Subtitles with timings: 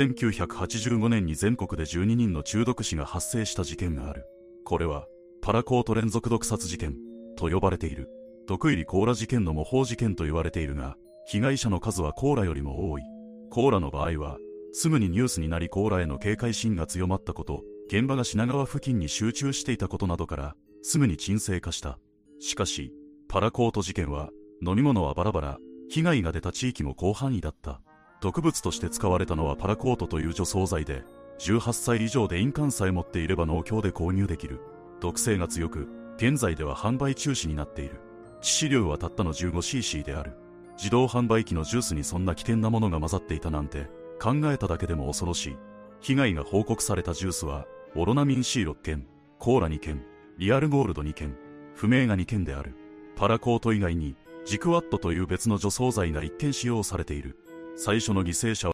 [0.00, 4.26] 1985年に全国で12人の中毒死が発生した事件がある。
[4.64, 5.08] これは、
[5.42, 6.94] パラコート連続毒殺事件
[7.36, 8.08] と呼ばれている。
[8.46, 13.02] 毒入りコーラ事件の模倣事件と言われているが、被害者の数はコーラよりも多い。
[13.50, 14.38] コーラの場合は、
[14.72, 21.98] すぐにニュースになりコーラへの警戒心が強まったこと、現場が品川付近に集中していたことなどから、すぐに沈静化した。
[22.38, 22.92] しかし、
[23.28, 24.30] パラコート事件は、
[24.64, 25.58] 飲み物はバラバラ、
[25.88, 27.80] 被害が出た地域も広範囲だった。
[28.20, 31.04] 毒物として使われたのはパラコートという除草剤で、
[31.38, 34.60] 18歳以上で印鑑さえ持っていれば農協で購入できる。
[35.00, 38.00] 毒性が強く、現在では販売中止になっている。
[38.40, 40.36] 致死量はたったの 15cc である。
[40.76, 43.88] 自動販売機のジュースにそんな危険なものが混ざっていたなんて、
[44.20, 45.56] 考えただけでも恐ろしい。
[46.00, 49.06] 被害が報告されたジュースは、オロナミン C6 件、
[49.38, 50.04] コーラ2件、
[50.38, 51.36] リアルゴールド2件、
[51.74, 52.74] 不明が2件である。
[53.14, 57.36] パラコート以外に、ジクワットという別の除草剤が1件使用されている。
[57.80, 58.66] 最初の犠牲者は